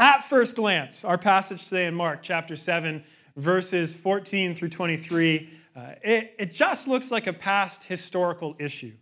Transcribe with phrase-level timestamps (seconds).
[0.00, 3.04] At first glance, our passage today in Mark chapter 7,
[3.36, 8.92] verses 14 through 23, uh, it, it just looks like a past historical issue.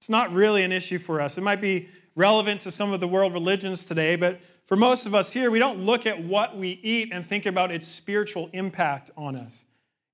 [0.00, 1.38] It's not really an issue for us.
[1.38, 1.86] It might be
[2.16, 5.60] relevant to some of the world religions today, but for most of us here, we
[5.60, 9.66] don't look at what we eat and think about its spiritual impact on us.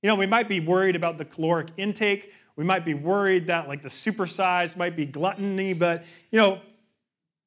[0.03, 2.31] You know, we might be worried about the caloric intake.
[2.57, 6.61] We might be worried that, like, the supersize might be gluttony, but, you know,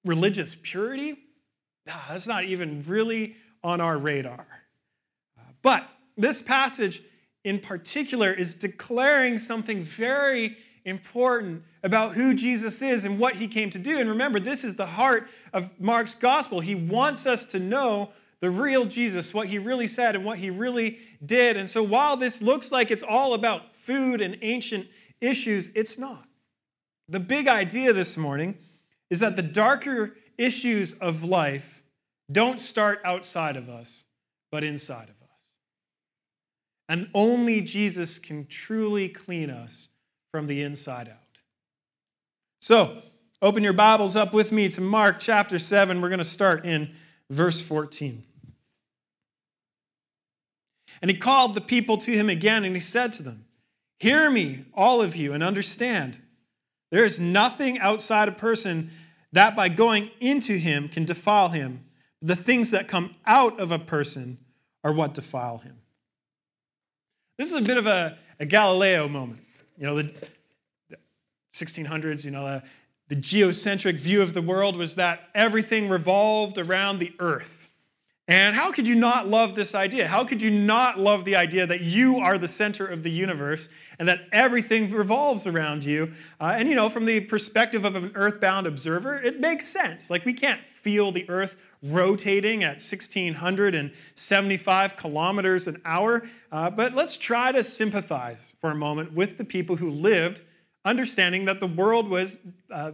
[0.06, 1.20] religious purity,
[1.88, 4.46] nah, that's not even really on our radar.
[5.38, 5.84] Uh, but
[6.18, 7.02] this passage
[7.44, 13.70] in particular is declaring something very important about who Jesus is and what he came
[13.70, 14.00] to do.
[14.00, 16.60] And remember, this is the heart of Mark's gospel.
[16.60, 20.50] He wants us to know the real Jesus, what he really said and what he
[20.50, 21.56] really did.
[21.56, 24.88] And so while this looks like it's all about food and ancient
[25.22, 26.28] issues, it's not.
[27.08, 28.58] The big idea this morning
[29.10, 31.73] is that the darker issues of life
[32.32, 34.04] don't start outside of us,
[34.52, 35.54] but inside of us.
[36.90, 39.90] And only Jesus can truly clean us
[40.32, 41.18] from the inside out.
[42.62, 42.98] So,
[43.42, 46.02] open your Bibles up with me to Mark chapter 7.
[46.02, 46.92] We're going to start in
[47.30, 48.24] verse 14.
[51.02, 53.46] And he called the people to him again, and he said to them,
[54.00, 56.18] Hear me, all of you, and understand.
[56.92, 58.90] There is nothing outside a person
[59.34, 61.84] that by going into him can defile him.
[62.24, 64.38] The things that come out of a person
[64.84, 65.76] are what defile him.
[67.38, 69.42] This is a bit of a, a Galileo moment.
[69.78, 70.14] You know, the,
[70.90, 70.98] the
[71.54, 72.62] 1600s, you know, uh,
[73.10, 77.70] the geocentric view of the world was that everything revolved around the earth.
[78.30, 80.08] And how could you not love this idea?
[80.08, 83.68] How could you not love the idea that you are the center of the universe
[84.00, 86.10] and that everything revolves around you?
[86.40, 90.10] Uh, and you know, from the perspective of an earthbound observer, it makes sense.
[90.10, 96.24] Like, we can't feel the earth rotating at 1,675 kilometers an hour.
[96.52, 100.42] Uh, but let's try to sympathize for a moment with the people who lived,
[100.86, 102.40] understanding that the world was.
[102.72, 102.92] Uh,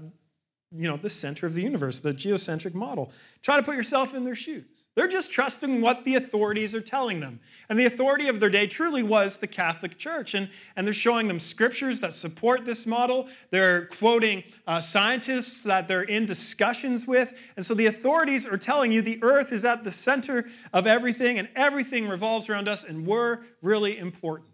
[0.71, 3.11] you know, the center of the universe, the geocentric model.
[3.41, 4.65] Try to put yourself in their shoes.
[4.95, 7.39] They're just trusting what the authorities are telling them.
[7.69, 10.33] And the authority of their day truly was the Catholic Church.
[10.33, 13.27] And, and they're showing them scriptures that support this model.
[13.49, 17.51] They're quoting uh, scientists that they're in discussions with.
[17.55, 21.39] And so the authorities are telling you the earth is at the center of everything
[21.39, 24.49] and everything revolves around us and we're really important.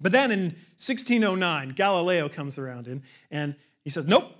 [0.00, 0.40] But then in
[0.76, 4.30] 1609, Galileo comes around and, and he says, Nope,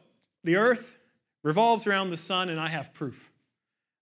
[0.48, 0.96] the earth
[1.42, 3.30] revolves around the sun and I have proof.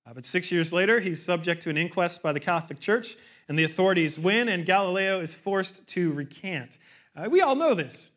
[0.06, 3.16] Uh, but six years later, he's subject to an inquest by the Catholic Church,
[3.48, 6.78] and the authorities win, and Galileo is forced to recant.
[7.16, 8.12] Uh, we all know this,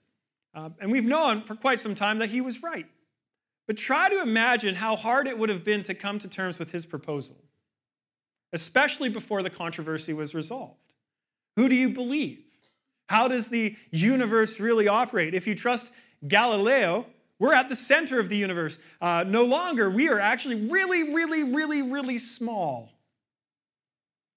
[0.53, 2.85] uh, and we've known for quite some time that he was right.
[3.66, 6.69] But try to imagine how hard it would have been to come to terms with
[6.69, 7.38] his proposal,
[8.53, 10.94] especially before the controversy was resolved.
[11.56, 12.44] Who do you believe?
[13.07, 15.34] How does the universe really operate?
[15.34, 15.91] If you trust
[16.28, 17.07] Galileo,
[17.39, 18.77] we're at the center of the universe.
[19.01, 22.91] Uh, no longer, we are actually really, really, really, really small.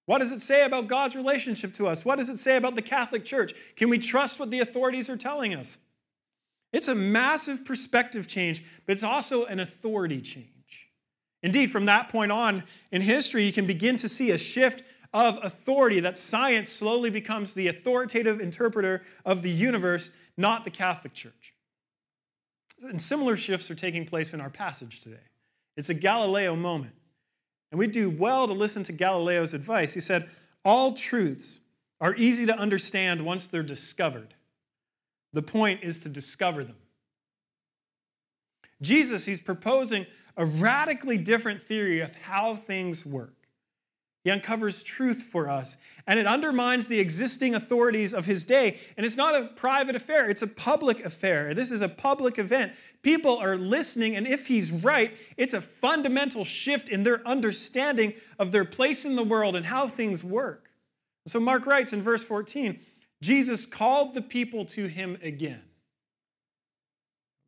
[0.07, 2.05] What does it say about God's relationship to us?
[2.05, 3.53] What does it say about the Catholic Church?
[3.77, 5.79] Can we trust what the authorities are telling us?
[6.73, 10.47] It's a massive perspective change, but it's also an authority change.
[11.43, 14.83] Indeed, from that point on in history, you can begin to see a shift
[15.13, 21.13] of authority that science slowly becomes the authoritative interpreter of the universe, not the Catholic
[21.13, 21.52] Church.
[22.83, 25.17] And similar shifts are taking place in our passage today.
[25.77, 26.95] It's a Galileo moment.
[27.71, 29.95] And we do well to listen to Galileo's advice.
[29.95, 30.29] He said,
[30.65, 31.61] All truths
[32.01, 34.35] are easy to understand once they're discovered.
[35.33, 36.77] The point is to discover them.
[38.83, 40.05] Jesus, he's proposing
[40.37, 43.35] a radically different theory of how things work.
[44.25, 48.79] He uncovers truth for us, and it undermines the existing authorities of his day.
[48.97, 51.55] And it's not a private affair, it's a public affair.
[51.55, 52.73] This is a public event.
[53.03, 58.53] People are listening, and if he's right, it's a fundamental shift in their understanding of
[58.53, 60.71] their place in the world and how things work.
[61.27, 62.79] So Mark writes in verse 14
[63.23, 65.63] Jesus called the people to him again.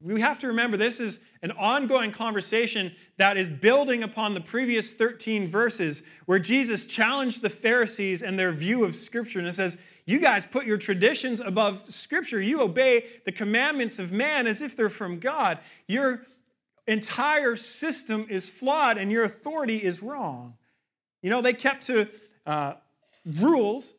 [0.04, 4.92] We have to remember this is an ongoing conversation that is building upon the previous
[4.92, 9.38] 13 verses where Jesus challenged the Pharisees and their view of Scripture.
[9.38, 12.38] And it says, You guys put your traditions above Scripture.
[12.38, 15.58] You obey the commandments of man as if they're from God.
[15.88, 16.20] Your
[16.86, 20.54] entire system is flawed and your authority is wrong.
[21.22, 22.08] You know, they kept to
[22.44, 22.74] uh,
[23.40, 23.94] rules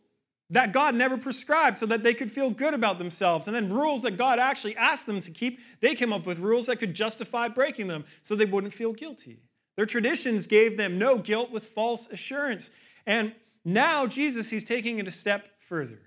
[0.50, 3.48] that God never prescribed so that they could feel good about themselves.
[3.48, 6.68] And then rules that God actually asked them to keep, they came up with rules
[6.68, 9.40] that could justify breaking them so they wouldn't feel guilty.
[9.76, 12.70] Their traditions gave them no guilt with false assurance.
[13.06, 13.34] And
[13.64, 16.00] now Jesus, he's taking it a step further.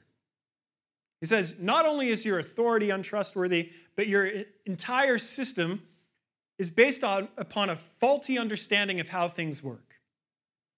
[1.21, 4.31] He says, not only is your authority untrustworthy, but your
[4.67, 5.83] entire system
[6.61, 9.97] is based on, upon a faulty understanding of how things work.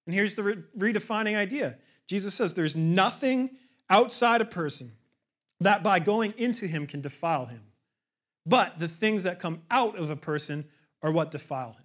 [0.07, 1.77] And here's the re- redefining idea
[2.11, 3.51] Jesus says, there's nothing
[3.89, 4.91] outside a person
[5.61, 7.63] that by going into him can defile him.
[8.45, 10.65] But the things that come out of a person
[11.05, 11.85] are what defile him.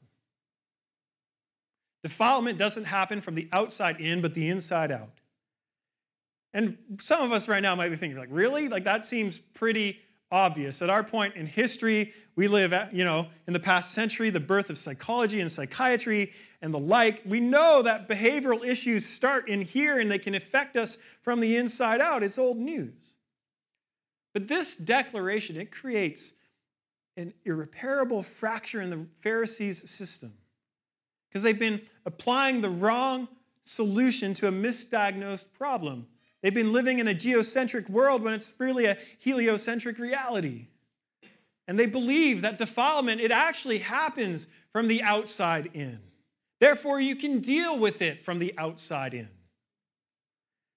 [2.01, 5.11] Defilement doesn't happen from the outside in, but the inside out.
[6.53, 8.67] And some of us right now might be thinking, like, really?
[8.67, 9.99] Like, that seems pretty
[10.31, 10.81] obvious.
[10.81, 14.39] At our point in history, we live, at, you know, in the past century, the
[14.39, 16.31] birth of psychology and psychiatry
[16.61, 17.21] and the like.
[17.25, 21.57] We know that behavioral issues start in here and they can affect us from the
[21.57, 22.23] inside out.
[22.23, 22.93] It's old news.
[24.33, 26.33] But this declaration, it creates
[27.17, 30.33] an irreparable fracture in the Pharisees' system
[31.29, 33.27] because they've been applying the wrong
[33.63, 36.07] solution to a misdiagnosed problem.
[36.45, 40.67] They've been living in a geocentric world when it's really a heliocentric reality.
[41.67, 45.99] And they believe that defilement, it actually happens from the outside in.
[46.59, 49.27] Therefore, you can deal with it from the outside in.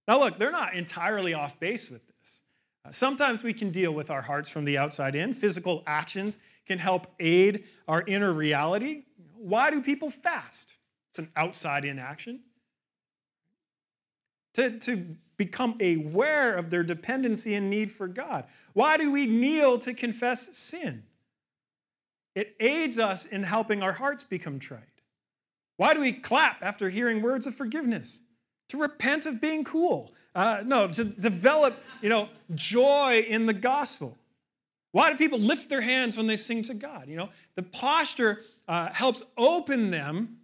[0.09, 2.41] Now, look, they're not entirely off base with this.
[2.87, 5.35] Uh, sometimes we can deal with our hearts from the outside in.
[5.35, 9.03] Physical actions can help aid our inner reality.
[9.37, 10.73] Why do people fast?
[11.11, 12.41] It's an outside in action.
[14.55, 18.44] To, to become aware of their dependency and need for God.
[18.75, 21.05] Why do we kneel to confess sin?
[22.35, 24.82] It aids us in helping our hearts become tried.
[25.76, 28.20] Why do we clap after hearing words of forgiveness?
[28.70, 30.12] To repent of being cool.
[30.35, 34.19] Uh, no, to develop, you know, joy in the gospel.
[34.93, 37.08] Why do people lift their hands when they sing to God?
[37.08, 40.38] You know, the posture uh, helps open them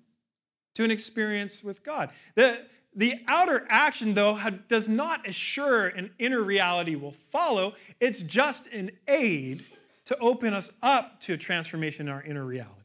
[0.74, 2.10] to an experience with God.
[2.34, 4.38] The, the outer action, though,
[4.68, 7.72] does not assure an inner reality will follow.
[8.00, 9.64] It's just an aid
[10.06, 12.82] to open us up to a transformation in our inner realities.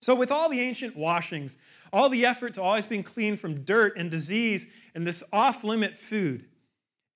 [0.00, 1.56] So, with all the ancient washings,
[1.92, 5.94] all the effort to always being clean from dirt and disease and this off limit
[5.94, 6.46] food,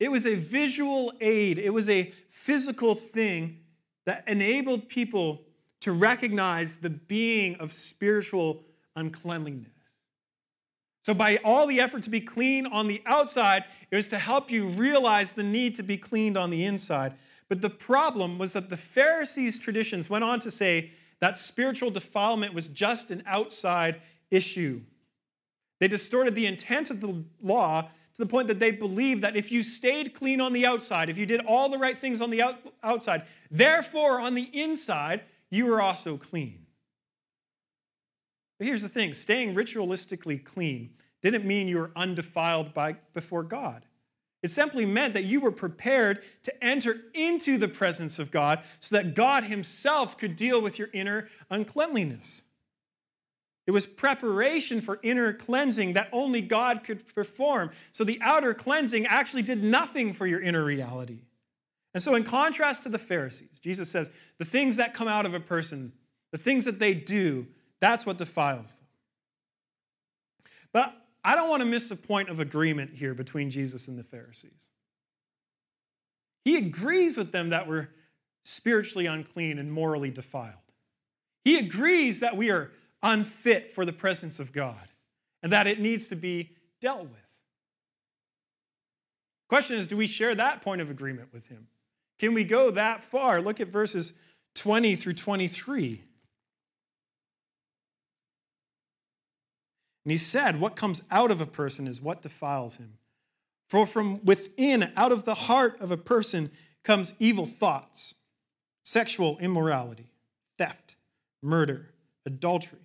[0.00, 3.60] it was a visual aid, it was a physical thing
[4.06, 5.42] that enabled people
[5.80, 8.64] to recognize the being of spiritual
[8.96, 9.68] uncleanliness.
[11.08, 14.50] So, by all the effort to be clean on the outside, it was to help
[14.50, 17.14] you realize the need to be cleaned on the inside.
[17.48, 20.90] But the problem was that the Pharisees' traditions went on to say
[21.20, 24.82] that spiritual defilement was just an outside issue.
[25.80, 29.50] They distorted the intent of the law to the point that they believed that if
[29.50, 32.42] you stayed clean on the outside, if you did all the right things on the
[32.82, 36.66] outside, therefore on the inside, you were also clean.
[38.58, 40.90] But here's the thing staying ritualistically clean
[41.22, 43.84] didn't mean you were undefiled by, before God.
[44.42, 48.96] It simply meant that you were prepared to enter into the presence of God so
[48.96, 52.42] that God Himself could deal with your inner uncleanliness.
[53.66, 57.70] It was preparation for inner cleansing that only God could perform.
[57.92, 61.18] So the outer cleansing actually did nothing for your inner reality.
[61.92, 65.34] And so, in contrast to the Pharisees, Jesus says the things that come out of
[65.34, 65.92] a person,
[66.30, 67.46] the things that they do,
[67.80, 68.86] that's what defiles them.
[70.72, 70.94] But
[71.24, 74.70] I don't want to miss a point of agreement here between Jesus and the Pharisees.
[76.44, 77.88] He agrees with them that we're
[78.42, 80.54] spiritually unclean and morally defiled.
[81.44, 82.70] He agrees that we are
[83.02, 84.88] unfit for the presence of God
[85.42, 87.26] and that it needs to be dealt with.
[89.48, 91.68] Question is, do we share that point of agreement with him?
[92.18, 93.40] Can we go that far?
[93.40, 94.14] Look at verses
[94.54, 96.02] 20 through 23.
[100.08, 102.94] And he said, What comes out of a person is what defiles him.
[103.68, 106.50] For from within, out of the heart of a person,
[106.82, 108.14] comes evil thoughts,
[108.84, 110.06] sexual immorality,
[110.56, 110.96] theft,
[111.42, 111.90] murder,
[112.24, 112.78] adultery,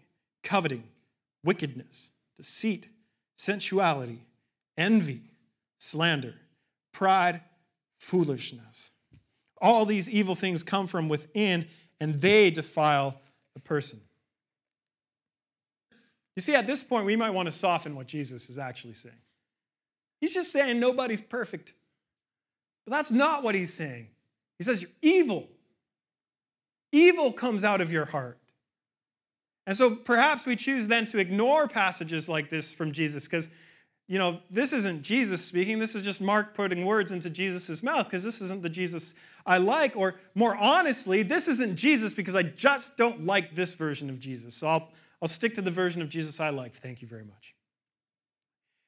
[0.44, 0.84] coveting,
[1.46, 2.90] wickedness, deceit,
[3.38, 4.26] sensuality,
[4.78, 5.22] envy,
[5.78, 6.36] slander,
[6.92, 7.40] pride,
[8.00, 8.90] foolishness.
[9.62, 11.68] All these evil things come from within,
[12.02, 13.22] and they defile
[13.54, 14.02] the person.
[16.36, 19.16] You see, at this point, we might want to soften what Jesus is actually saying.
[20.20, 21.74] He's just saying nobody's perfect.
[22.86, 24.08] But that's not what he's saying.
[24.58, 25.50] He says you're evil.
[26.92, 28.38] Evil comes out of your heart.
[29.66, 33.50] And so perhaps we choose then to ignore passages like this from Jesus because,
[34.08, 35.80] you know, this isn't Jesus speaking.
[35.80, 39.58] This is just Mark putting words into Jesus' mouth because this isn't the Jesus I
[39.58, 39.96] like.
[39.96, 44.56] Or more honestly, this isn't Jesus because I just don't like this version of Jesus.
[44.56, 46.74] So I'll, I'll stick to the version of Jesus I like.
[46.74, 47.56] Thank you very much.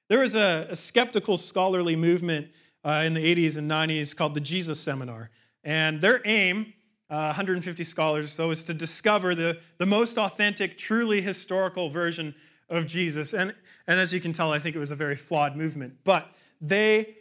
[0.09, 2.47] There was a, a skeptical scholarly movement
[2.83, 5.31] uh, in the 80s and 90s called the Jesus Seminar.
[5.63, 6.73] And their aim,
[7.09, 12.35] uh, 150 scholars or so, is to discover the, the most authentic, truly historical version
[12.69, 13.33] of Jesus.
[13.33, 13.55] And,
[13.87, 15.95] and as you can tell, I think it was a very flawed movement.
[16.03, 16.27] But
[16.61, 17.15] they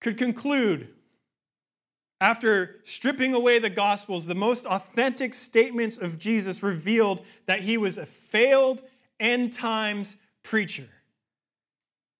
[0.00, 0.88] could conclude,
[2.20, 7.98] after stripping away the Gospels, the most authentic statements of Jesus revealed that he was
[7.98, 8.82] a failed
[9.20, 10.88] end times preacher.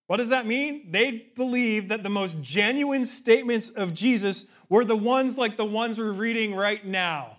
[0.07, 0.91] What does that mean?
[0.91, 5.99] They believed that the most genuine statements of Jesus were the ones like the ones
[5.99, 7.39] we're reading right now.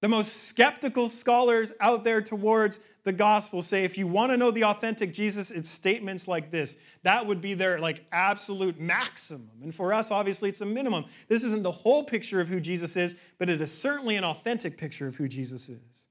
[0.00, 4.50] The most skeptical scholars out there towards the gospel say if you want to know
[4.50, 6.76] the authentic Jesus, it's statements like this.
[7.04, 9.50] That would be their like absolute maximum.
[9.62, 11.04] And for us, obviously, it's a minimum.
[11.28, 14.76] This isn't the whole picture of who Jesus is, but it is certainly an authentic
[14.76, 16.08] picture of who Jesus is.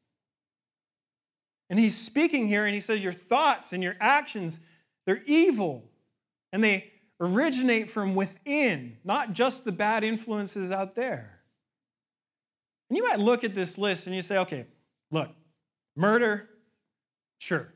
[1.70, 4.60] And he's speaking here and he says, Your thoughts and your actions,
[5.06, 5.90] they're evil.
[6.52, 11.34] And they originate from within, not just the bad influences out there.
[12.90, 14.68] And you might look at this list and you say, okay,
[15.10, 15.30] look,
[15.96, 16.50] murder,
[17.40, 17.74] sure.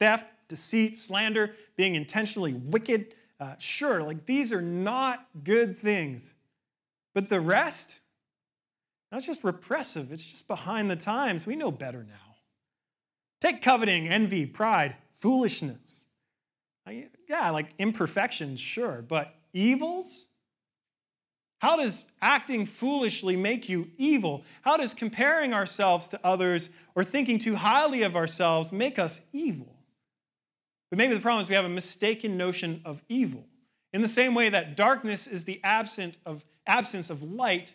[0.00, 4.02] Theft, deceit, slander, being intentionally wicked, uh, sure.
[4.02, 6.34] Like these are not good things.
[7.14, 7.94] But the rest,
[9.10, 10.12] that's just repressive.
[10.12, 11.46] It's just behind the times.
[11.46, 12.36] We know better now.
[13.40, 16.04] Take coveting, envy, pride, foolishness.
[17.28, 20.26] Yeah, like imperfections, sure, but evils?
[21.60, 24.44] How does acting foolishly make you evil?
[24.62, 29.79] How does comparing ourselves to others or thinking too highly of ourselves make us evil?
[30.90, 33.46] But maybe the problem is we have a mistaken notion of evil.
[33.92, 37.72] In the same way that darkness is the absence of, absence of light,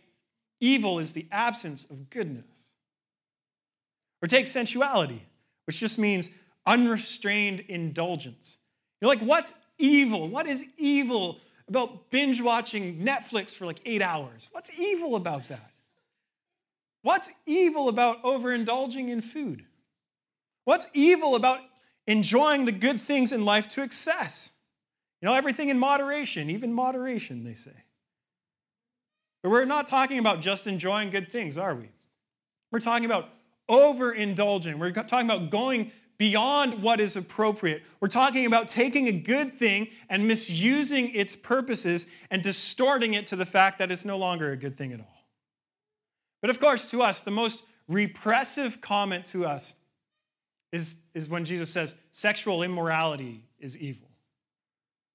[0.60, 2.70] evil is the absence of goodness.
[4.22, 5.22] Or take sensuality
[5.66, 6.30] which just means
[6.66, 8.58] unrestrained indulgence.
[9.02, 10.30] You're like, what's evil?
[10.30, 14.50] What is evil about binge watching Netflix for like eight hours?
[14.52, 15.72] What's evil about that?
[17.02, 19.64] What's evil about overindulging in food?
[20.64, 21.60] What's evil about
[22.08, 24.52] enjoying the good things in life to excess?
[25.22, 27.72] You know, everything in moderation, even moderation, they say.
[29.42, 31.90] But we're not talking about just enjoying good things, are we?
[32.72, 33.30] We're talking about
[33.70, 34.78] overindulgent.
[34.78, 37.84] We're talking about going beyond what is appropriate.
[38.00, 43.36] We're talking about taking a good thing and misusing its purposes and distorting it to
[43.36, 45.28] the fact that it's no longer a good thing at all.
[46.42, 49.76] But of course, to us, the most repressive comment to us
[50.76, 54.10] is, is when Jesus says sexual immorality is evil.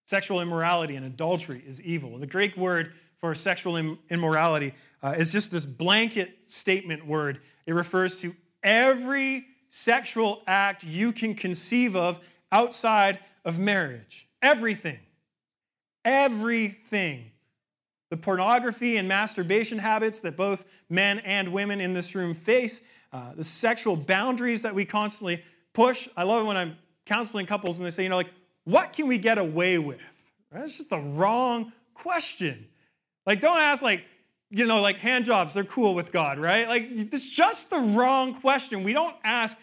[0.06, 2.18] Sexual immorality and adultery is evil.
[2.18, 3.76] The Greek word for sexual
[4.08, 7.38] immorality uh, is just this blanket statement word.
[7.66, 14.26] It refers to every sexual act you can conceive of outside of marriage.
[14.42, 14.98] Everything.
[16.04, 17.30] Everything.
[18.10, 23.34] The pornography and masturbation habits that both men and women in this room face, uh,
[23.34, 26.08] the sexual boundaries that we constantly push.
[26.16, 26.76] I love it when I'm
[27.06, 28.30] counseling couples and they say, you know, like,
[28.64, 30.04] what can we get away with?
[30.52, 32.66] That's just the wrong question.
[33.26, 34.04] Like, don't ask, like,
[34.50, 36.66] you know, like hand jobs, they're cool with God, right?
[36.66, 38.82] Like, it's just the wrong question.
[38.82, 39.56] We don't ask,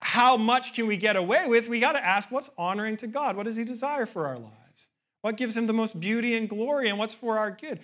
[0.00, 1.68] how much can we get away with?
[1.68, 3.36] We got to ask, what's honoring to God?
[3.36, 4.88] What does He desire for our lives?
[5.22, 7.80] What gives Him the most beauty and glory, and what's for our good?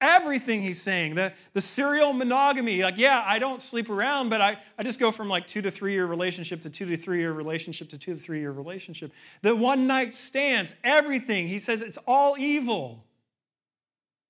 [0.00, 4.58] Everything he's saying, the, the serial monogamy, like, yeah, I don't sleep around, but I,
[4.78, 7.32] I just go from like two to three year relationship to two to three year
[7.32, 9.12] relationship to two to three year relationship.
[9.40, 13.06] The one night stands, everything, he says it's all evil.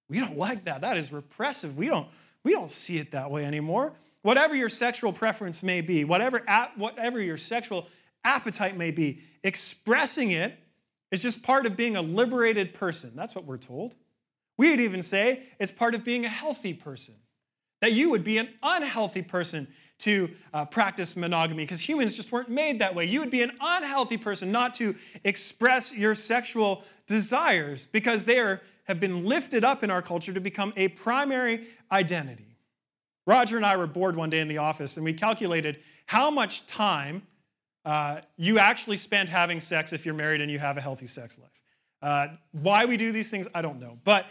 [0.08, 0.82] We don't like that.
[0.82, 1.76] That is repressive.
[1.76, 2.08] We don't,
[2.44, 3.92] we don't see it that way anymore.
[4.22, 7.88] Whatever your sexual preference may be, whatever, at whatever your sexual
[8.24, 10.56] appetite may be, expressing it
[11.10, 13.12] is just part of being a liberated person.
[13.16, 13.96] That's what we're told.
[14.58, 17.14] We'd even say it's part of being a healthy person.
[17.80, 22.48] That you would be an unhealthy person to uh, practice monogamy because humans just weren't
[22.48, 23.04] made that way.
[23.04, 24.94] You would be an unhealthy person not to
[25.24, 30.40] express your sexual desires because they are have been lifted up in our culture to
[30.40, 32.56] become a primary identity.
[33.26, 36.66] Roger and I were bored one day in the office, and we calculated how much
[36.66, 37.22] time
[37.84, 41.38] uh, you actually spend having sex if you're married and you have a healthy sex
[41.38, 41.50] life.
[42.02, 43.98] Uh, why we do these things, I don't know.
[44.04, 44.26] But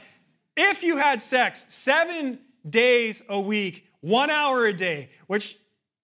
[0.56, 5.58] if you had sex seven days a week, one hour a day, which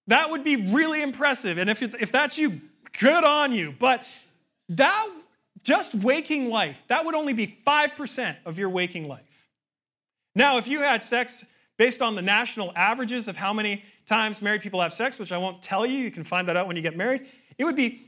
[0.08, 1.58] that would be really impressive.
[1.58, 2.52] And if, if that's you,
[2.98, 3.74] good on you.
[3.78, 4.06] But
[4.70, 5.08] that
[5.62, 9.48] just waking life, that would only be 5% of your waking life.
[10.34, 11.44] Now, if you had sex
[11.76, 15.38] based on the national averages of how many times married people have sex, which I
[15.38, 17.22] won't tell you, you can find that out when you get married,
[17.58, 18.00] it would be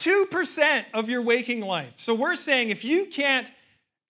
[0.00, 2.00] 2% of your waking life.
[2.00, 3.50] So we're saying if you can't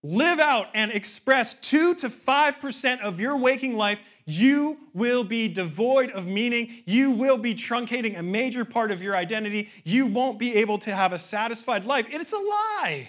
[0.02, 6.11] live out and express 2 to 5% of your waking life, you will be devoid
[6.11, 6.69] of meaning.
[6.87, 9.69] You will be truncating a major part of your identity.
[9.85, 12.07] You won't be able to have a satisfied life.
[12.11, 13.09] It's a lie.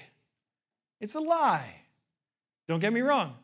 [0.99, 1.75] It's a lie.
[2.67, 3.35] Don't get me wrong.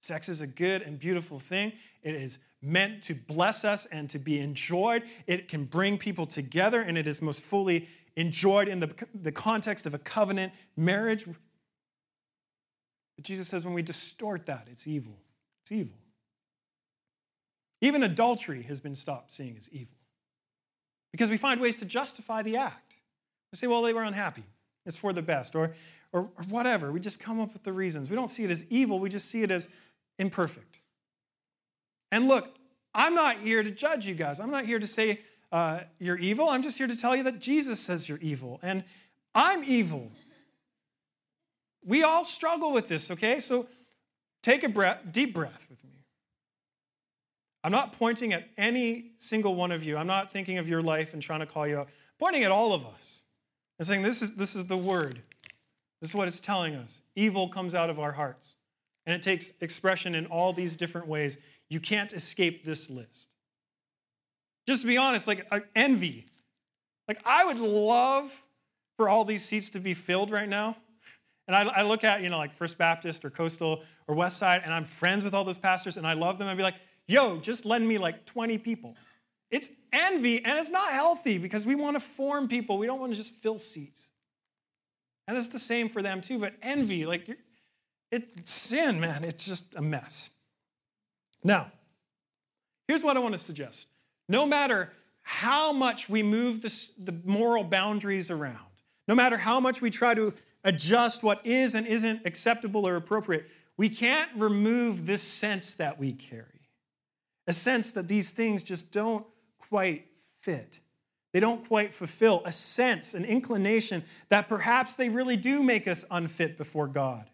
[0.00, 1.72] Sex is a good and beautiful thing.
[2.02, 5.04] It is meant to bless us and to be enjoyed.
[5.26, 9.86] It can bring people together, and it is most fully enjoyed in the, the context
[9.86, 11.26] of a covenant marriage.
[13.16, 15.16] But Jesus says when we distort that, it's evil.
[15.62, 15.96] It's evil.
[17.80, 19.96] Even adultery has been stopped seeing as evil
[21.12, 22.96] because we find ways to justify the act.
[23.52, 24.44] We say, well, they were unhappy.
[24.86, 25.72] It's for the best, or,
[26.12, 26.92] or, or whatever.
[26.92, 28.10] We just come up with the reasons.
[28.10, 29.68] We don't see it as evil, we just see it as
[30.18, 30.80] imperfect.
[32.10, 32.48] And look,
[32.94, 34.40] I'm not here to judge you guys.
[34.40, 36.48] I'm not here to say uh, you're evil.
[36.48, 38.60] I'm just here to tell you that Jesus says you're evil.
[38.62, 38.84] And
[39.34, 40.10] I'm evil.
[41.86, 43.38] We all struggle with this, okay?
[43.38, 43.66] So
[44.42, 45.90] take a breath, deep breath with me.
[47.62, 49.96] I'm not pointing at any single one of you.
[49.96, 51.86] I'm not thinking of your life and trying to call you out.
[51.86, 53.24] I'm pointing at all of us
[53.78, 55.22] and saying, this is, this is the word.
[56.00, 57.00] This is what it's telling us.
[57.16, 58.56] Evil comes out of our hearts.
[59.06, 61.38] And it takes expression in all these different ways.
[61.68, 63.28] You can't escape this list.
[64.66, 66.26] Just to be honest, like envy.
[67.08, 68.34] Like, I would love
[68.96, 70.76] for all these seats to be filled right now.
[71.46, 74.62] And I, I, look at, you know, like First Baptist or Coastal or West Side,
[74.64, 76.48] and I'm friends with all those pastors, and I love them.
[76.48, 78.96] I'd be like, yo, just lend me like 20 people.
[79.50, 82.78] It's envy, and it's not healthy because we want to form people.
[82.78, 84.10] We don't want to just fill seats.
[85.28, 87.28] And it's the same for them too, but envy, like,
[88.10, 89.24] it's sin, man.
[89.24, 90.30] It's just a mess.
[91.42, 91.70] Now,
[92.88, 93.88] here's what I want to suggest.
[94.28, 98.58] No matter how much we move the, the moral boundaries around,
[99.08, 100.32] no matter how much we try to
[100.64, 103.46] adjust what is and isn't acceptable or appropriate,
[103.76, 106.54] we can't remove this sense that we carry
[107.46, 109.26] a sense that these things just don't
[109.58, 110.06] quite
[110.40, 110.78] fit.
[111.32, 116.04] They don't quite fulfill a sense, an inclination that perhaps they really do make us
[116.10, 117.28] unfit before God.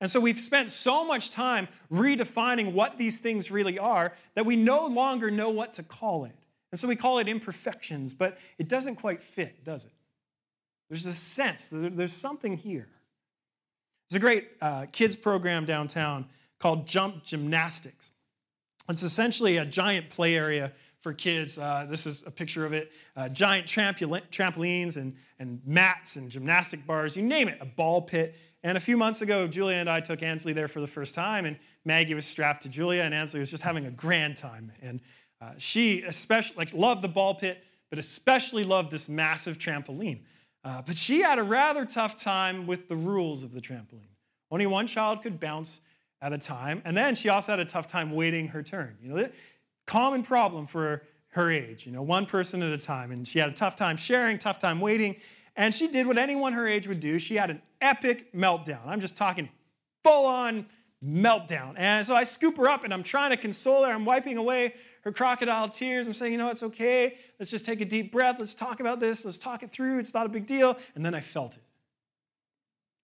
[0.00, 4.54] And so we've spent so much time redefining what these things really are that we
[4.54, 6.36] no longer know what to call it.
[6.70, 9.92] And so we call it imperfections, but it doesn't quite fit, does it?
[10.88, 12.88] There's a sense, there's something here.
[14.08, 16.26] There's a great uh, kids program downtown
[16.58, 18.12] called Jump Gymnastics.
[18.88, 21.58] It's essentially a giant play area for kids.
[21.58, 22.92] Uh, this is a picture of it.
[23.16, 28.36] Uh, giant trampolines and, and mats and gymnastic bars, you name it, a ball pit.
[28.64, 31.44] And a few months ago, Julia and I took Ansley there for the first time,
[31.44, 34.72] and Maggie was strapped to Julia, and Ansley was just having a grand time.
[34.82, 35.00] And
[35.40, 40.20] uh, she especially like loved the ball pit, but especially loved this massive trampoline.
[40.68, 44.12] Uh, but she had a rather tough time with the rules of the trampoline.
[44.50, 45.80] Only one child could bounce
[46.20, 48.98] at a time, and then she also had a tough time waiting her turn.
[49.02, 49.28] You know,
[49.86, 51.86] common problem for her age.
[51.86, 54.58] You know, one person at a time, and she had a tough time sharing, tough
[54.58, 55.16] time waiting,
[55.56, 57.18] and she did what anyone her age would do.
[57.18, 58.86] She had an epic meltdown.
[58.86, 59.48] I'm just talking
[60.04, 60.66] full on
[61.02, 61.76] meltdown.
[61.78, 63.92] And so I scoop her up and I'm trying to console her.
[63.92, 66.06] I'm wiping away her crocodile tears.
[66.06, 67.16] I'm saying, you know, it's okay.
[67.38, 68.36] Let's just take a deep breath.
[68.38, 69.24] Let's talk about this.
[69.24, 69.98] Let's talk it through.
[69.98, 70.76] It's not a big deal.
[70.94, 71.62] And then I felt it.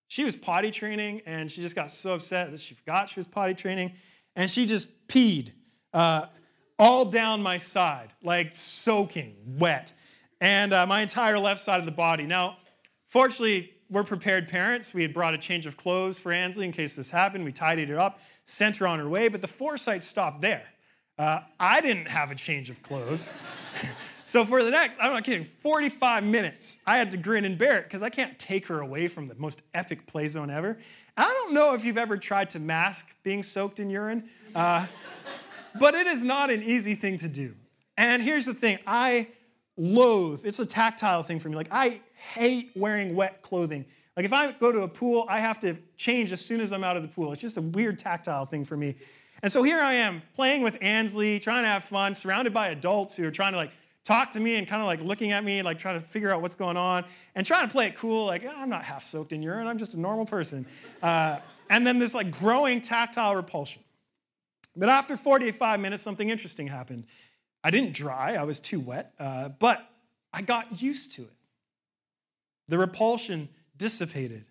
[0.08, 3.26] She was potty training and she just got so upset that she forgot she was
[3.26, 3.92] potty training
[4.36, 5.52] and she just peed
[5.92, 6.26] uh,
[6.78, 9.92] all down my side, like soaking wet,
[10.40, 12.26] and uh, my entire left side of the body.
[12.26, 12.56] Now,
[13.06, 14.92] fortunately, we're prepared parents.
[14.92, 17.44] We had brought a change of clothes for Ansley in case this happened.
[17.44, 20.64] We tidied her up, sent her on her way, but the foresight stopped there.
[21.18, 23.32] Uh, I didn't have a change of clothes.
[24.24, 27.78] so for the next, I'm not kidding, 45 minutes, I had to grin and bear
[27.78, 30.76] it because I can't take her away from the most epic play zone ever.
[31.16, 34.24] I don't know if you've ever tried to mask being soaked in urine,
[34.56, 34.86] uh,
[35.78, 37.54] but it is not an easy thing to do.
[37.96, 39.28] And here's the thing I
[39.76, 41.54] loathe, it's a tactile thing for me.
[41.54, 43.84] Like, I hate wearing wet clothing.
[44.16, 46.84] Like if I go to a pool, I have to change as soon as I'm
[46.84, 47.32] out of the pool.
[47.32, 48.94] It's just a weird tactile thing for me.
[49.44, 53.14] And so here I am playing with Ansley, trying to have fun, surrounded by adults
[53.14, 55.62] who are trying to like talk to me and kind of like looking at me,
[55.62, 57.04] like trying to figure out what's going on,
[57.34, 58.24] and trying to play it cool.
[58.24, 59.66] Like oh, I'm not half soaked in urine.
[59.66, 60.64] I'm just a normal person.
[61.02, 63.82] Uh, and then this like growing tactile repulsion.
[64.74, 67.04] But after 45 minutes, something interesting happened.
[67.62, 68.36] I didn't dry.
[68.36, 69.86] I was too wet, uh, but
[70.32, 71.36] I got used to it.
[72.68, 74.46] The repulsion dissipated.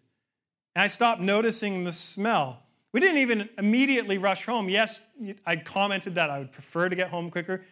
[0.76, 4.70] And I stopped noticing the smell We didn't even immediately rush home.
[4.70, 5.02] Yes,
[5.46, 7.64] I commented that I would prefer to get home quicker,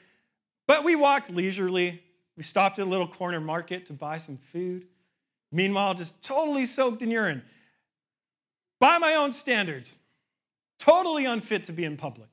[0.67, 2.01] but we walked leisurely.
[2.35, 4.87] We stopped at a little corner market to buy some food.
[5.51, 7.43] Meanwhile, just totally soaked in urine.
[8.79, 9.99] By my own standards,
[10.79, 12.29] totally unfit to be in public.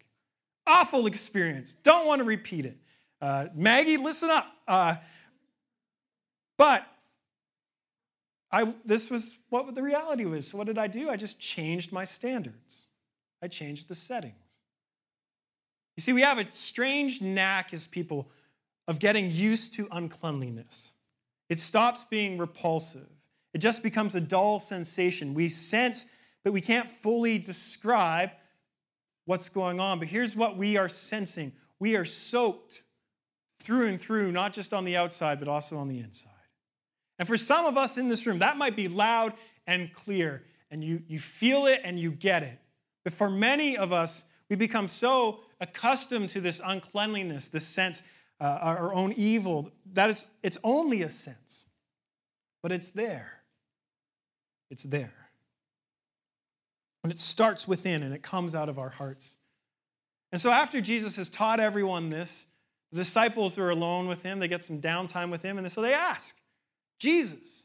[0.67, 1.75] Awful experience.
[1.83, 2.77] Don't want to repeat it.
[3.21, 4.47] Uh, Maggie, listen up.
[4.67, 4.95] Uh,
[6.57, 6.87] but
[8.51, 10.49] I, this was what the reality was.
[10.49, 11.11] So, what did I do?
[11.11, 12.87] I just changed my standards,
[13.43, 14.35] I changed the settings.
[15.97, 18.31] You see, we have a strange knack as people
[18.87, 20.95] of getting used to uncleanliness.
[21.51, 23.09] It stops being repulsive,
[23.53, 25.35] it just becomes a dull sensation.
[25.35, 26.07] We sense,
[26.45, 28.31] but we can't fully describe
[29.25, 29.99] what's going on.
[29.99, 32.83] But here's what we are sensing we are soaked
[33.61, 36.33] through and through, not just on the outside, but also on the inside.
[37.19, 39.35] And for some of us in this room, that might be loud
[39.67, 42.59] and clear, and you, you feel it and you get it.
[43.05, 48.03] But for many of us, we become so accustomed to this uncleanliness, this sense,
[48.41, 51.65] uh, our own evil, that it's, it's only a sense,
[52.63, 53.43] but it's there.
[54.71, 55.13] It's there.
[57.03, 59.37] And it starts within and it comes out of our hearts.
[60.31, 62.47] And so after Jesus has taught everyone this,
[62.93, 65.95] the disciples are alone with him, they get some downtime with him, and so they
[65.95, 66.35] ask,
[66.99, 67.65] Jesus,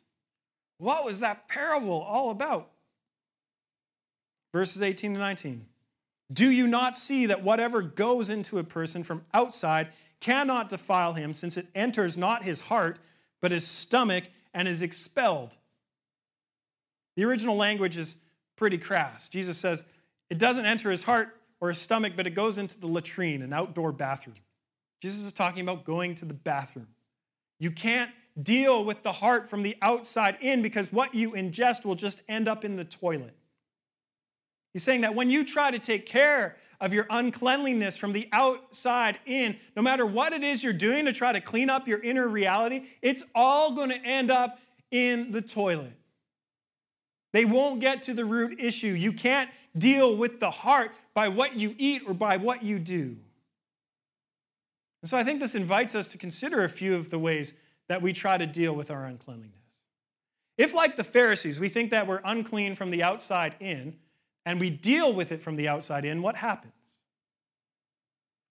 [0.77, 2.69] what was that parable all about?
[4.53, 5.65] Verses 18 to 19.
[6.31, 11.33] Do you not see that whatever goes into a person from outside cannot defile him,
[11.33, 12.99] since it enters not his heart,
[13.41, 15.55] but his stomach, and is expelled?
[17.15, 18.15] The original language is
[18.55, 19.29] pretty crass.
[19.29, 19.85] Jesus says
[20.29, 23.53] it doesn't enter his heart or his stomach, but it goes into the latrine, an
[23.53, 24.37] outdoor bathroom.
[25.01, 26.87] Jesus is talking about going to the bathroom.
[27.59, 28.09] You can't
[28.41, 32.47] deal with the heart from the outside in because what you ingest will just end
[32.47, 33.35] up in the toilet.
[34.73, 39.19] He's saying that when you try to take care of your uncleanliness from the outside
[39.27, 42.27] in, no matter what it is you're doing to try to clean up your inner
[42.27, 45.93] reality, it's all going to end up in the toilet.
[47.33, 48.87] They won't get to the root issue.
[48.87, 53.15] You can't deal with the heart by what you eat or by what you do.
[55.01, 57.53] And so I think this invites us to consider a few of the ways
[57.89, 59.51] that we try to deal with our uncleanliness.
[60.57, 63.95] If, like the Pharisees, we think that we're unclean from the outside in,
[64.45, 66.73] and we deal with it from the outside in, what happens?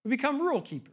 [0.04, 0.92] We become rule keepers.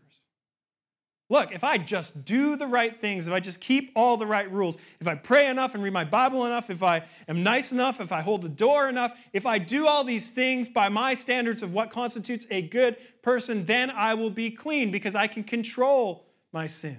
[1.31, 4.49] Look, if I just do the right things, if I just keep all the right
[4.49, 8.01] rules, if I pray enough and read my Bible enough, if I am nice enough,
[8.01, 11.61] if I hold the door enough, if I do all these things by my standards
[11.61, 16.25] of what constitutes a good person, then I will be clean because I can control
[16.51, 16.97] my sin.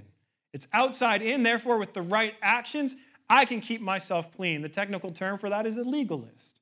[0.53, 2.97] It's outside in, therefore, with the right actions,
[3.29, 4.63] I can keep myself clean.
[4.63, 6.59] The technical term for that is a legalist.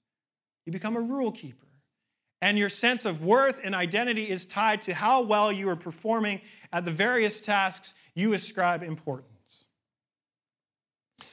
[0.66, 1.66] You become a rule keeper.
[2.40, 6.40] And your sense of worth and identity is tied to how well you are performing
[6.72, 9.64] at the various tasks you ascribe importance.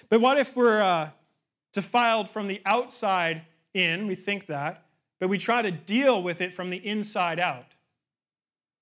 [0.09, 1.09] But what if we're uh,
[1.73, 4.07] defiled from the outside in?
[4.07, 4.85] We think that,
[5.19, 7.67] but we try to deal with it from the inside out.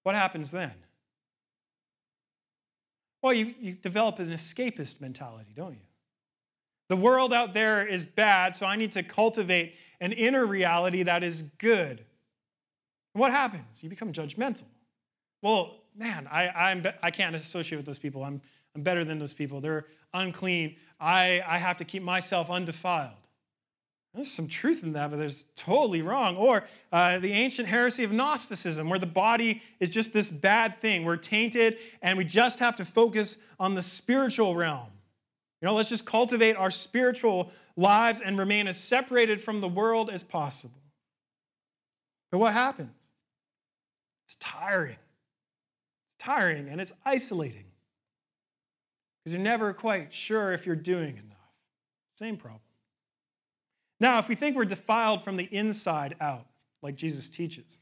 [0.04, 0.74] What happens then?
[3.24, 5.80] Well, you, you develop an escapist mentality, don't you?
[6.90, 11.24] The world out there is bad, so I need to cultivate an inner reality that
[11.24, 12.04] is good.
[13.14, 13.82] What happens?
[13.82, 14.66] You become judgmental.
[15.42, 18.24] Well, man, I, I'm, I can't associate with those people.
[18.24, 18.42] I'm,
[18.76, 19.62] I'm better than those people.
[19.62, 20.76] They're unclean.
[21.00, 23.16] I, I have to keep myself undefiled.
[24.14, 26.36] There's some truth in that, but there's totally wrong.
[26.36, 31.04] Or uh, the ancient heresy of Gnosticism, where the body is just this bad thing.
[31.04, 34.90] We're tainted, and we just have to focus on the spiritual realm.
[35.62, 40.10] You know, let's just cultivate our spiritual lives and remain as separated from the world
[40.10, 40.82] as possible.
[42.32, 43.08] But what happens?
[44.26, 47.66] It's tiring It's tiring and it's isolating
[49.24, 51.54] because you're never quite sure if you're doing enough.
[52.18, 52.60] Same problem.
[54.00, 56.46] Now, if we think we're defiled from the inside out,
[56.82, 57.80] like Jesus teaches,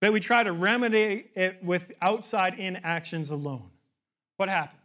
[0.00, 3.70] but we try to remedy it with outside in actions alone,
[4.38, 4.80] what happens?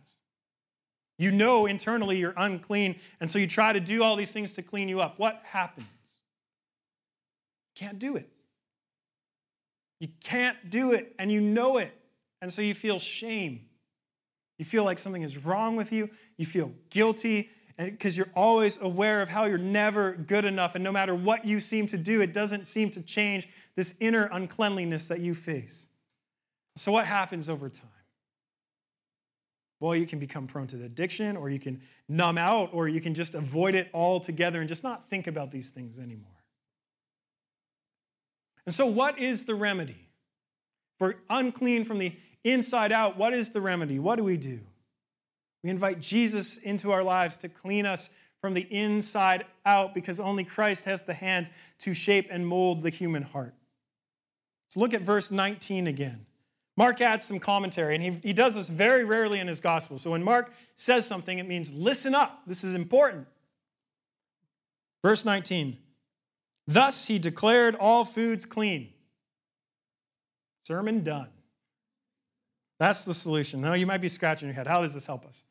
[1.18, 4.62] You know internally you're unclean, and so you try to do all these things to
[4.62, 5.18] clean you up.
[5.18, 5.88] What happens?
[7.76, 8.30] You can't do it.
[10.02, 11.98] You can't do it, and you know it.
[12.42, 13.62] And so you feel shame.
[14.58, 16.10] You feel like something is wrong with you.
[16.38, 20.76] You feel guilty because you're always aware of how you're never good enough.
[20.76, 24.30] And no matter what you seem to do, it doesn't seem to change this inner
[24.32, 25.90] uncleanliness that you face.
[26.76, 27.90] So, what happens over time?
[29.80, 33.14] Well, you can become prone to addiction, or you can numb out, or you can
[33.14, 36.32] just avoid it altogether and just not think about these things anymore.
[38.66, 40.00] And so, what is the remedy?
[40.98, 42.14] For unclean from the
[42.46, 44.00] inside out, what is the remedy?
[44.00, 44.60] What do we do?
[45.66, 50.44] We invite Jesus into our lives to clean us from the inside out because only
[50.44, 51.50] Christ has the hands
[51.80, 53.56] to shape and mold the human heart.
[54.70, 56.28] So look at verse 19 again.
[56.78, 59.98] Mark adds some commentary, and he, he does this very rarely in his gospel.
[59.98, 62.46] So when Mark says something, it means listen up.
[62.46, 63.26] This is important.
[65.04, 65.80] Verse 19
[66.68, 68.94] Thus he declared all foods clean.
[70.68, 71.30] Sermon done.
[72.78, 73.62] That's the solution.
[73.62, 74.68] Now you might be scratching your head.
[74.68, 75.44] How does this help us?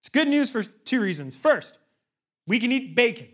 [0.00, 1.36] It's good news for two reasons.
[1.36, 1.78] First,
[2.46, 3.28] we can eat bacon.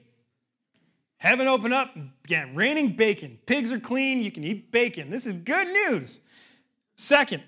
[1.18, 3.38] Heaven open up, again, raining bacon.
[3.46, 5.08] Pigs are clean, you can eat bacon.
[5.08, 6.20] This is good news.
[6.96, 7.42] Second,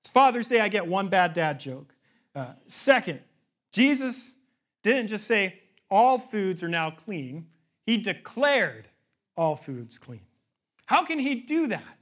[0.00, 1.94] it's Father's Day, I get one bad dad joke.
[2.34, 3.20] Uh, second,
[3.72, 4.36] Jesus
[4.82, 7.46] didn't just say all foods are now clean,
[7.86, 8.88] he declared
[9.36, 10.26] all foods clean.
[10.86, 11.98] How can he do that?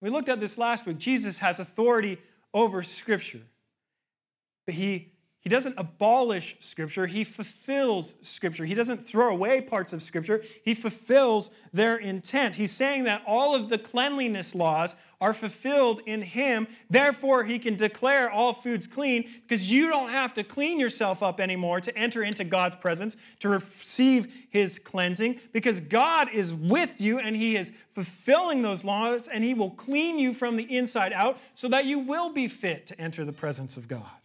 [0.00, 0.98] We looked at this last week.
[0.98, 2.18] Jesus has authority
[2.52, 3.42] over Scripture,
[4.66, 5.11] but he
[5.42, 8.64] he doesn't abolish Scripture, he fulfills Scripture.
[8.64, 12.54] He doesn't throw away parts of Scripture, he fulfills their intent.
[12.54, 16.68] He's saying that all of the cleanliness laws are fulfilled in him.
[16.90, 21.40] Therefore, he can declare all foods clean because you don't have to clean yourself up
[21.40, 27.18] anymore to enter into God's presence, to receive his cleansing, because God is with you
[27.18, 31.38] and he is fulfilling those laws and he will clean you from the inside out
[31.54, 34.21] so that you will be fit to enter the presence of God.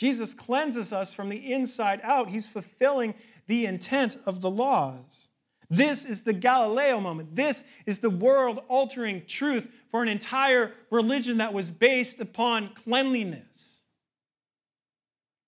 [0.00, 2.30] Jesus cleanses us from the inside out.
[2.30, 3.14] He's fulfilling
[3.48, 5.28] the intent of the laws.
[5.68, 7.34] This is the Galileo moment.
[7.34, 13.80] This is the world altering truth for an entire religion that was based upon cleanliness.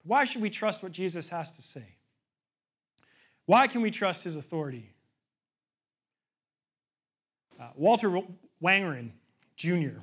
[0.05, 1.97] Why should we trust what Jesus has to say?
[3.47, 4.91] Why can we trust his authority?
[7.59, 8.21] Uh, Walter
[8.63, 9.13] Wangerin
[9.57, 9.99] Jr.,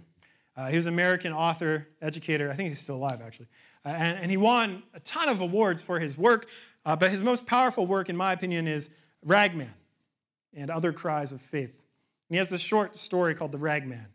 [0.57, 2.49] uh, he was an American author, educator.
[2.49, 3.47] I think he's still alive, actually.
[3.85, 6.47] Uh, and, and, he won a ton of awards for his work,
[6.85, 8.89] uh, but his most powerful work, in my opinion, is
[9.23, 9.73] Ragman
[10.53, 11.81] and Other Cries of Faith.
[12.29, 14.05] And he has this short story called The Ragman.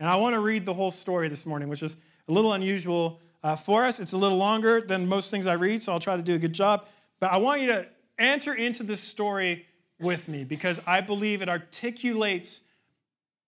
[0.00, 1.96] And I want to read the whole story this morning, which is
[2.28, 4.00] a little unusual uh, for us.
[4.00, 6.38] It's a little longer than most things I read, so I'll try to do a
[6.38, 6.86] good job.
[7.20, 7.86] But I want you to
[8.18, 9.66] enter into this story
[10.00, 12.62] with me because I believe it articulates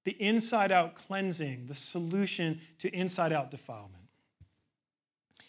[0.05, 4.04] the inside out cleansing, the solution to inside out defilement.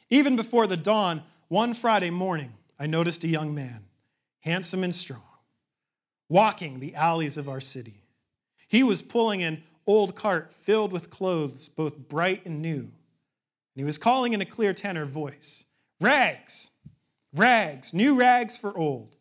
[0.10, 3.86] Even before the dawn, one Friday morning, I noticed a young man,
[4.42, 5.22] handsome and strong,
[6.30, 8.02] walking the alleys of our city.
[8.68, 12.82] He was pulling an old cart filled with clothes, both bright and new.
[12.82, 12.92] And
[13.76, 15.66] he was calling in a clear tenor voice
[16.02, 16.72] Rags,
[17.34, 19.16] rags, new rags for old.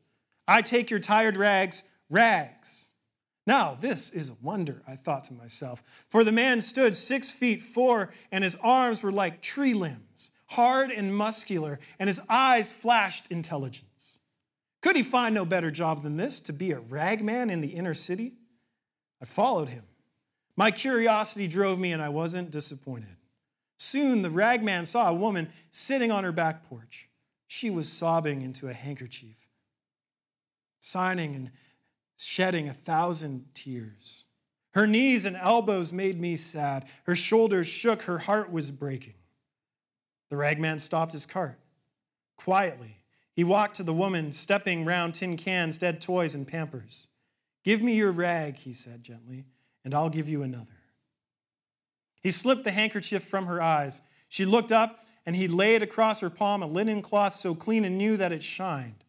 [0.47, 2.89] I take your tired rags, rags.
[3.47, 7.61] Now, this is a wonder, I thought to myself, for the man stood six feet
[7.61, 10.04] four, and his arms were like tree limbs
[10.55, 14.19] hard and muscular, and his eyes flashed intelligence.
[14.83, 17.95] Could he find no better job than this to be a ragman in the inner
[17.95, 18.33] city?
[19.21, 19.85] I followed him.
[20.57, 23.17] My curiosity drove me, and I wasn't disappointed.
[23.77, 27.09] Soon the ragman saw a woman sitting on her back porch.
[27.47, 29.49] She was sobbing into a handkerchief,
[30.81, 31.51] signing and
[32.17, 34.25] shedding a thousand tears.
[34.75, 36.87] Her knees and elbows made me sad.
[37.05, 38.03] Her shoulders shook.
[38.03, 39.15] Her heart was breaking.
[40.35, 41.61] The ragman stopped his cart.
[42.37, 42.97] Quietly,
[43.37, 47.07] he walked to the woman, stepping round tin cans, dead toys, and pampers.
[47.63, 49.45] Give me your rag, he said gently,
[49.85, 50.75] and I'll give you another.
[52.21, 54.03] He slipped the handkerchief from her eyes.
[54.29, 57.97] She looked up, and he laid across her palm a linen cloth so clean and
[57.97, 59.05] new that it shined.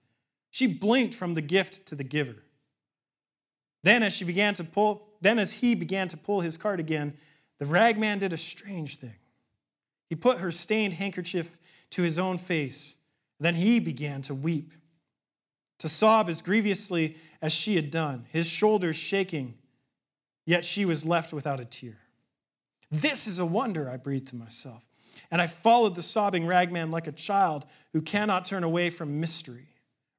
[0.52, 2.36] She blinked from the gift to the giver.
[3.82, 7.16] Then, as she began to pull, then as he began to pull his cart again,
[7.58, 9.16] the ragman did a strange thing.
[10.10, 11.60] He put her stained handkerchief
[11.92, 12.98] to his own face.
[13.40, 14.74] Then he began to weep,
[15.80, 19.56] to sob as grievously as she had done, his shoulders shaking,
[20.46, 21.98] yet she was left without a tear.
[22.92, 24.86] This is a wonder, I breathed to myself.
[25.32, 29.68] And I followed the sobbing ragman like a child who cannot turn away from mystery.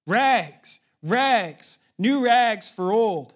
[0.07, 3.35] Rags, rags, new rags for old.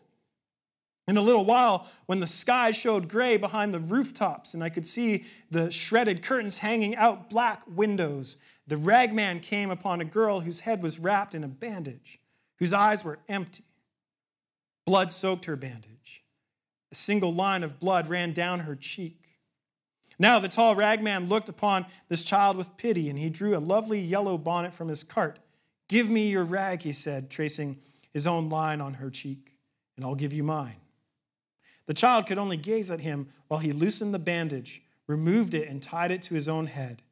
[1.10, 4.86] In a little while, when the sky showed gray behind the rooftops and I could
[4.86, 8.36] see the shredded curtains hanging out black windows,
[8.68, 12.20] the ragman came upon a girl whose head was wrapped in a bandage,
[12.60, 13.64] whose eyes were empty.
[14.86, 16.22] Blood soaked her bandage.
[16.92, 19.40] A single line of blood ran down her cheek.
[20.16, 23.98] Now the tall ragman looked upon this child with pity, and he drew a lovely
[23.98, 25.40] yellow bonnet from his cart.
[25.88, 27.78] Give me your rag, he said, tracing
[28.12, 29.56] his own line on her cheek,
[29.96, 30.76] and I'll give you mine.
[31.90, 35.82] The child could only gaze at him while he loosened the bandage, removed it, and
[35.82, 37.02] tied it to his own head.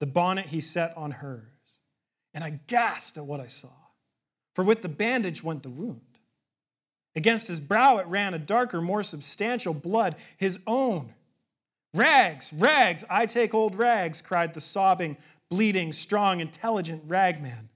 [0.00, 1.82] The bonnet he set on hers.
[2.32, 3.68] And I gasped at what I saw,
[4.54, 6.00] for with the bandage went the wound.
[7.14, 11.12] Against his brow it ran a darker, more substantial blood, his own.
[11.92, 15.18] Rags, rags, I take old rags, cried the sobbing,
[15.50, 17.68] bleeding, strong, intelligent ragman.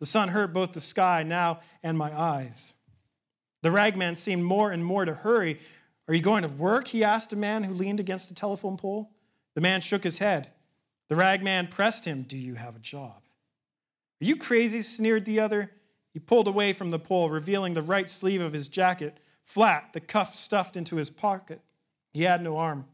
[0.00, 2.74] The sun hurt both the sky now and my eyes.
[3.62, 5.58] The ragman seemed more and more to hurry.
[6.08, 6.88] Are you going to work?
[6.88, 9.10] he asked a man who leaned against a telephone pole.
[9.54, 10.50] The man shook his head.
[11.08, 12.22] The ragman pressed him.
[12.22, 13.22] Do you have a job?
[14.20, 14.80] Are you crazy?
[14.80, 15.70] sneered the other.
[16.12, 20.00] He pulled away from the pole, revealing the right sleeve of his jacket, flat, the
[20.00, 21.60] cuff stuffed into his pocket.
[22.12, 22.86] He had no arm.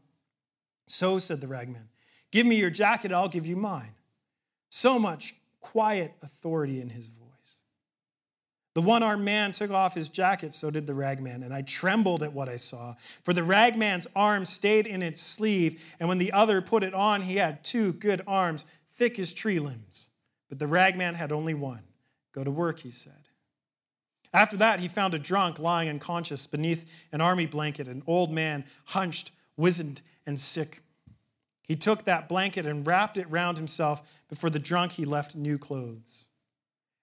[0.85, 1.89] So, said the ragman,
[2.31, 3.91] give me your jacket, I'll give you mine.
[4.69, 7.28] So much quiet authority in his voice.
[8.79, 12.23] The one armed man took off his jacket, so did the ragman, and I trembled
[12.23, 12.95] at what I saw.
[13.23, 17.19] For the ragman's arm stayed in its sleeve, and when the other put it on,
[17.19, 20.11] he had two good arms, thick as tree limbs.
[20.47, 21.81] But the ragman had only one.
[22.31, 23.27] Go to work, he said.
[24.33, 28.63] After that, he found a drunk lying unconscious beneath an army blanket, an old man,
[28.85, 30.83] hunched, wizened, and sick.
[31.67, 35.35] He took that blanket and wrapped it round himself, but for the drunk, he left
[35.35, 36.28] new clothes.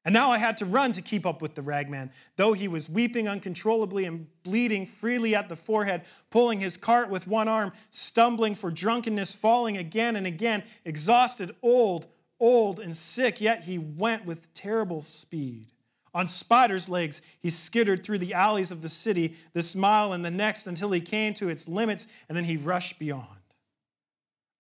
[0.07, 2.89] And now I had to run to keep up with the ragman, though he was
[2.89, 8.55] weeping uncontrollably and bleeding freely at the forehead, pulling his cart with one arm, stumbling
[8.55, 12.07] for drunkenness, falling again and again, exhausted, old,
[12.39, 15.67] old, and sick, yet he went with terrible speed.
[16.15, 20.31] On spider's legs, he skittered through the alleys of the city, this mile and the
[20.31, 23.27] next, until he came to its limits, and then he rushed beyond.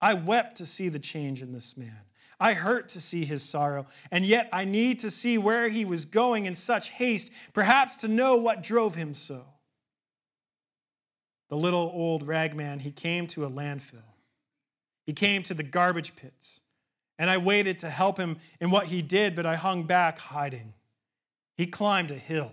[0.00, 2.06] I wept to see the change in this man.
[2.38, 6.05] I hurt to see his sorrow, and yet I need to see where he was
[6.05, 9.44] going in such haste, perhaps to know what drove him so.
[11.49, 14.03] The little old ragman, he came to a landfill.
[15.07, 16.61] He came to the garbage pits,
[17.18, 20.75] and I waited to help him in what he did, but I hung back, hiding.
[21.57, 22.53] He climbed a hill.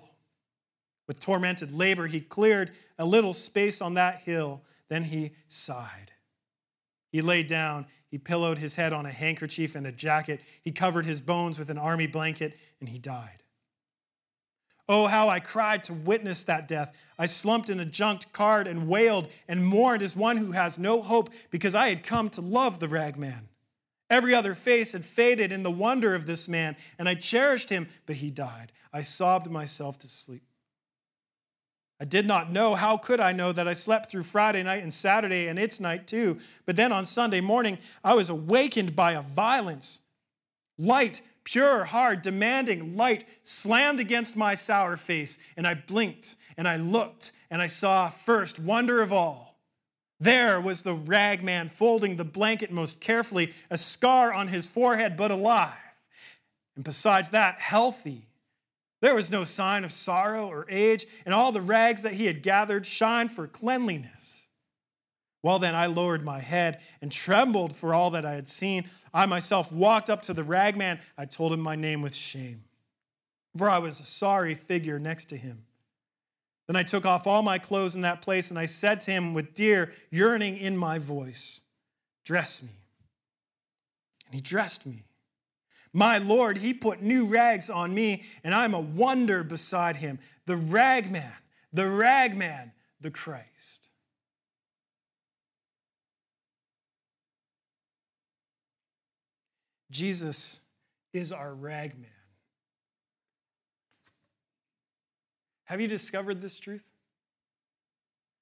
[1.08, 6.14] With tormented labor, he cleared a little space on that hill, then he sighed.
[7.12, 7.88] He lay down.
[8.14, 10.40] He pillowed his head on a handkerchief and a jacket.
[10.62, 13.42] He covered his bones with an army blanket, and he died.
[14.88, 17.04] Oh, how I cried to witness that death.
[17.18, 21.02] I slumped in a junked cart and wailed and mourned as one who has no
[21.02, 23.50] hope because I had come to love the ragman.
[24.12, 27.88] Every other face had faded in the wonder of this man, and I cherished him,
[28.06, 28.72] but he died.
[28.94, 30.44] I sobbed myself to sleep.
[32.04, 32.76] I did not know.
[32.76, 36.06] How could I know that I slept through Friday night and Saturday and its night
[36.06, 36.38] too?
[36.66, 40.02] But then on Sunday morning, I was awakened by a violence.
[40.78, 46.76] Light, pure, hard, demanding light slammed against my sour face, and I blinked and I
[46.76, 49.58] looked and I saw first wonder of all.
[50.20, 55.16] There was the rag man folding the blanket most carefully, a scar on his forehead,
[55.16, 55.72] but alive.
[56.76, 58.28] And besides that, healthy
[59.04, 62.42] there was no sign of sorrow or age, and all the rags that he had
[62.42, 64.48] gathered shined for cleanliness.
[65.42, 68.86] Well, then I lowered my head and trembled for all that I had seen.
[69.14, 71.00] I myself walked up to the ragman.
[71.18, 72.62] I told him my name with shame,
[73.58, 75.66] for I was a sorry figure next to him.
[76.68, 79.34] Then I took off all my clothes in that place, and I said to him
[79.34, 81.60] with dear yearning in my voice,
[82.24, 82.70] Dress me.
[84.28, 85.04] And he dressed me.
[85.94, 90.20] My Lord, he put new rags on me, and I'm a wonder beside him.
[90.46, 91.32] The ragman,
[91.72, 93.90] the ragman, the Christ.
[99.92, 100.62] Jesus
[101.14, 102.10] is our ragman.
[105.66, 106.90] Have you discovered this truth?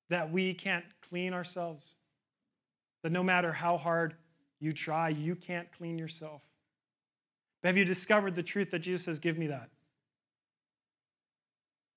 [0.10, 1.96] That we can't clean ourselves?
[3.04, 4.16] That no matter how hard
[4.62, 6.42] you try, you can't clean yourself?
[7.62, 9.70] But have you discovered the truth that Jesus says, Give me that?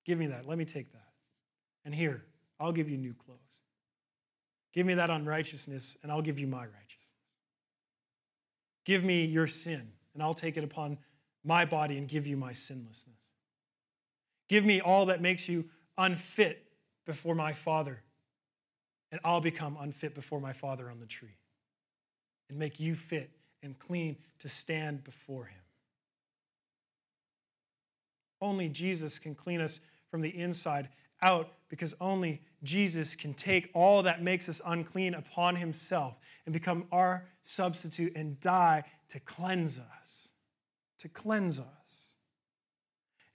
[0.05, 0.47] Give me that.
[0.47, 1.01] Let me take that.
[1.83, 2.23] And here,
[2.59, 3.39] I'll give you new clothes.
[4.73, 6.85] Give me that unrighteousness, and I'll give you my righteousness.
[8.85, 10.97] Give me your sin, and I'll take it upon
[11.43, 13.15] my body and give you my sinlessness.
[14.47, 15.65] Give me all that makes you
[15.97, 16.63] unfit
[17.05, 18.03] before my Father,
[19.11, 21.37] and I'll become unfit before my Father on the tree
[22.49, 23.31] and make you fit
[23.63, 25.64] and clean to stand before Him.
[28.45, 29.79] Only Jesus can clean us
[30.11, 30.89] from the inside
[31.23, 36.85] out because only Jesus can take all that makes us unclean upon Himself and become
[36.91, 40.29] our substitute and die to cleanse us.
[40.99, 42.13] To cleanse us.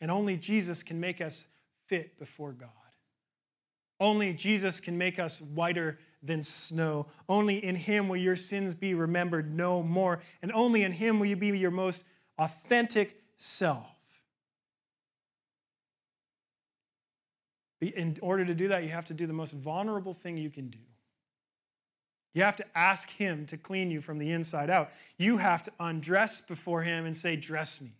[0.00, 1.44] And only Jesus can make us
[1.86, 2.70] fit before God.
[3.98, 7.08] Only Jesus can make us whiter than snow.
[7.28, 10.20] Only in him will your sins be remembered no more.
[10.40, 12.04] And only in him will you be your most
[12.38, 13.99] authentic self.
[17.80, 20.68] In order to do that, you have to do the most vulnerable thing you can
[20.68, 20.78] do.
[22.34, 24.90] You have to ask Him to clean you from the inside out.
[25.18, 27.92] You have to undress before Him and say, Dress me.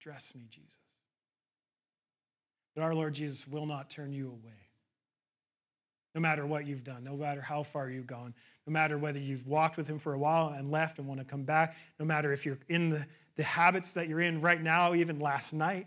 [0.00, 0.68] Dress me, Jesus.
[2.74, 4.68] But our Lord Jesus will not turn you away.
[6.14, 8.34] No matter what you've done, no matter how far you've gone,
[8.66, 11.26] no matter whether you've walked with Him for a while and left and want to
[11.26, 13.06] come back, no matter if you're in the,
[13.36, 15.86] the habits that you're in right now, even last night.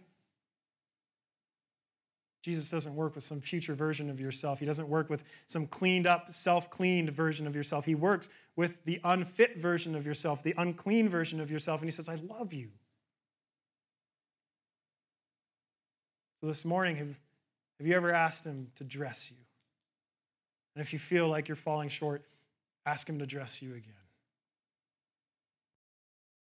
[2.44, 4.60] Jesus doesn't work with some future version of yourself.
[4.60, 7.86] He doesn't work with some cleaned up, self cleaned version of yourself.
[7.86, 11.82] He works with the unfit version of yourself, the unclean version of yourself.
[11.82, 12.70] And He says, I love you.
[16.42, 17.18] So this morning, have,
[17.80, 19.38] have you ever asked Him to dress you?
[20.76, 22.24] And if you feel like you're falling short,
[22.86, 24.03] ask Him to dress you again.